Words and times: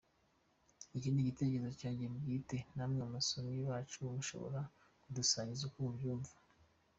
Iki 0.97 1.09
ni 1.11 1.19
igitekerezo 1.23 1.71
cyanjye 1.81 2.05
bwite, 2.15 2.57
namwe 2.75 3.03
basomyi 3.13 3.59
bacu 3.69 3.97
mushobora 4.15 4.61
kudusangiza 5.03 5.63
uko 5.67 5.77
mubyumva. 5.85 6.33